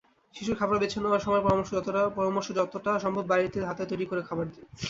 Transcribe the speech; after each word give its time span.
শিশুর 0.35 0.59
খাবার 0.59 0.77
বেছে 0.79 0.97
নেওয়ার 0.99 1.23
সময় 1.25 1.43
পরামর্শযতটা 2.17 2.91
সম্ভব 3.03 3.23
বাড়িতে 3.31 3.59
হাতে 3.69 3.83
তৈরি 3.91 4.05
খাবার 4.29 4.45
দিন। 4.47 4.63